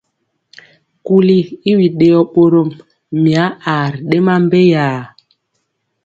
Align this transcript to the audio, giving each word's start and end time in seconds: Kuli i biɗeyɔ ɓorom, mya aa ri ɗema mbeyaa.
Kuli 1.05 1.39
i 1.69 1.71
biɗeyɔ 1.79 2.19
ɓorom, 2.33 2.69
mya 3.23 3.43
aa 3.71 3.85
ri 3.91 3.99
ɗema 4.09 4.33
mbeyaa. 4.45 4.99